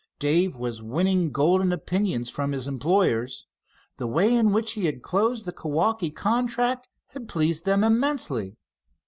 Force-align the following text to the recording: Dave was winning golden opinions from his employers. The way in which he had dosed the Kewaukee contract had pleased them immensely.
Dave 0.17 0.55
was 0.55 0.81
winning 0.81 1.31
golden 1.31 1.71
opinions 1.71 2.27
from 2.27 2.53
his 2.53 2.67
employers. 2.67 3.45
The 3.97 4.07
way 4.07 4.33
in 4.33 4.51
which 4.51 4.71
he 4.71 4.87
had 4.87 5.03
dosed 5.03 5.45
the 5.45 5.53
Kewaukee 5.53 6.09
contract 6.09 6.87
had 7.09 7.27
pleased 7.27 7.65
them 7.65 7.83
immensely. 7.83 8.55